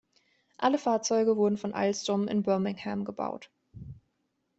Alle 0.57 0.79
Fahrzeuge 0.79 1.37
wurden 1.37 1.59
von 1.59 1.73
Alstom 1.75 2.27
in 2.27 2.41
Birmingham 2.41 3.05
gebaut. 3.05 3.51